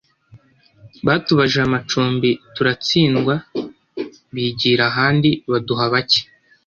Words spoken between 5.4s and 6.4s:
baduha bake